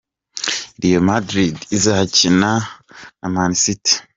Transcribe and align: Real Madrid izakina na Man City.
Real 0.81 1.03
Madrid 1.09 1.55
izakina 1.77 2.51
na 3.19 3.27
Man 3.33 3.53
City. 3.63 3.93